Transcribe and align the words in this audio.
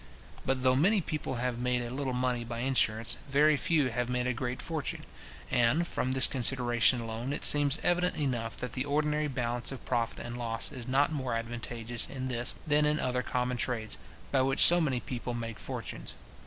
But 0.47 0.63
though 0.63 0.75
many 0.75 0.99
people 0.99 1.35
have 1.35 1.59
made 1.59 1.83
a 1.83 1.93
little 1.93 2.11
money 2.11 2.43
by 2.43 2.61
insurance, 2.61 3.17
very 3.29 3.55
few 3.55 3.91
have 3.91 4.09
made 4.09 4.25
a 4.25 4.33
great 4.33 4.59
fortune; 4.59 5.01
and, 5.51 5.85
from 5.85 6.13
this 6.13 6.25
consideration 6.25 6.99
alone, 7.01 7.31
it 7.33 7.45
seems 7.45 7.77
evident 7.83 8.15
enough 8.15 8.57
that 8.57 8.73
the 8.73 8.83
ordinary 8.83 9.27
balance 9.27 9.71
of 9.71 9.85
profit 9.85 10.17
and 10.25 10.39
loss 10.39 10.71
is 10.71 10.87
not 10.87 11.11
more 11.11 11.35
advantageous 11.35 12.09
in 12.09 12.29
this 12.29 12.55
than 12.65 12.83
in 12.83 12.99
other 12.99 13.21
common 13.21 13.57
trades, 13.57 13.99
by 14.31 14.41
which 14.41 14.65
so 14.65 14.81
many 14.81 14.99
people 14.99 15.35
make 15.35 15.59
fortunes. 15.59 16.15